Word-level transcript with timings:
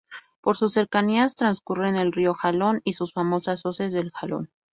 Por 0.41 0.57
sus 0.57 0.73
cercanías 0.73 1.35
transcurren 1.35 1.95
el 1.95 2.11
río 2.11 2.33
Jalón 2.33 2.81
y 2.83 2.93
sus 2.93 3.13
famosas 3.13 3.63
Hoces 3.67 3.93
del 3.93 4.09
Jalón. 4.11 4.49